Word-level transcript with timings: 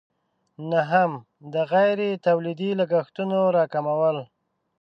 نهم: 0.71 1.11
د 1.53 1.55
غیر 1.71 1.99
تولیدي 2.27 2.71
لګښتونو 2.79 3.37
راکمول. 3.57 4.17